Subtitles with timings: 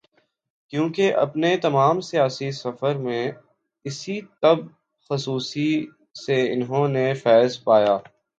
[0.73, 3.23] کیونکہ اپنے تمام سیاسی سفر میں
[3.85, 4.57] اسی طب
[5.09, 5.71] خصوصی
[6.25, 7.97] سے انہوں نے فیض پایا۔